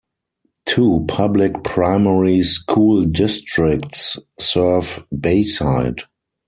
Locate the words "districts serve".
3.05-5.05